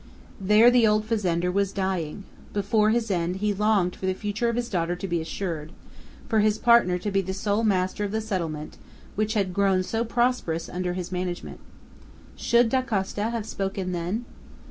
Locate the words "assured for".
5.21-6.39